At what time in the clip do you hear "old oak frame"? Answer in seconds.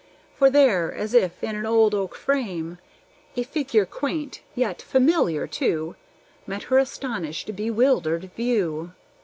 1.67-2.79